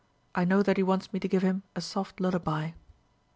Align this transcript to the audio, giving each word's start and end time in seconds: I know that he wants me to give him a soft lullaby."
I 0.33 0.45
know 0.45 0.63
that 0.63 0.77
he 0.77 0.81
wants 0.81 1.13
me 1.13 1.19
to 1.19 1.27
give 1.27 1.43
him 1.43 1.61
a 1.75 1.79
soft 1.81 2.19
lullaby." 2.19 2.71